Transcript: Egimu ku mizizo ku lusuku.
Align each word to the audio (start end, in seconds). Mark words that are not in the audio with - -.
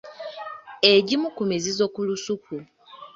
Egimu 0.93 1.27
ku 1.35 1.41
mizizo 1.49 1.85
ku 1.93 1.99
lusuku. 2.07 2.55